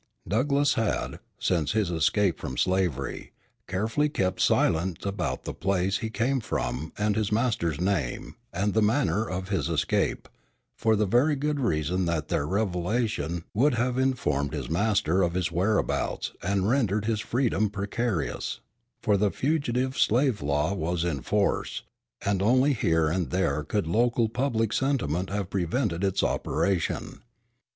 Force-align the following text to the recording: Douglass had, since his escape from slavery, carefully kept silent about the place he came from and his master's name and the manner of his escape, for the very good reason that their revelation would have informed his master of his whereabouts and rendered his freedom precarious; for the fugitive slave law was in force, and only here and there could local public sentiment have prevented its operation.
Douglass 0.27 0.73
had, 0.73 1.19
since 1.37 1.73
his 1.73 1.91
escape 1.91 2.39
from 2.39 2.57
slavery, 2.57 3.33
carefully 3.67 4.09
kept 4.09 4.41
silent 4.41 5.05
about 5.05 5.43
the 5.43 5.53
place 5.53 5.99
he 5.99 6.09
came 6.09 6.39
from 6.39 6.91
and 6.97 7.15
his 7.15 7.31
master's 7.31 7.79
name 7.79 8.35
and 8.51 8.73
the 8.73 8.81
manner 8.81 9.29
of 9.29 9.49
his 9.49 9.69
escape, 9.69 10.27
for 10.75 10.95
the 10.95 11.05
very 11.05 11.35
good 11.35 11.59
reason 11.59 12.05
that 12.05 12.29
their 12.29 12.47
revelation 12.47 13.43
would 13.53 13.75
have 13.75 13.99
informed 13.99 14.53
his 14.53 14.71
master 14.71 15.21
of 15.21 15.33
his 15.35 15.51
whereabouts 15.51 16.31
and 16.41 16.67
rendered 16.67 17.05
his 17.05 17.19
freedom 17.19 17.69
precarious; 17.69 18.59
for 19.03 19.17
the 19.17 19.29
fugitive 19.29 19.95
slave 19.95 20.41
law 20.41 20.73
was 20.73 21.03
in 21.03 21.21
force, 21.21 21.83
and 22.25 22.41
only 22.41 22.73
here 22.73 23.07
and 23.07 23.29
there 23.29 23.63
could 23.63 23.85
local 23.85 24.27
public 24.27 24.73
sentiment 24.73 25.29
have 25.29 25.51
prevented 25.51 26.03
its 26.03 26.23
operation. 26.23 27.21